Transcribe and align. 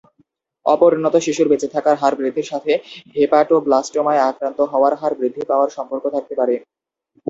অপরিণত 0.65 1.15
শিশুর 1.25 1.47
বেঁচে 1.49 1.67
থাকার 1.75 1.95
হার 2.01 2.13
বৃদ্ধির 2.19 2.49
সাথে 2.51 2.71
হেপাটোব্লাস্টোমায় 3.15 4.23
আক্রান্ত 4.29 4.59
হওয়ার 4.71 4.93
হার 4.95 5.13
বৃদ্ধি 5.19 5.43
পাওয়ার 5.49 5.69
সম্পর্ক 5.77 6.03
থাকতে 6.15 6.33
পারে। 6.39 6.55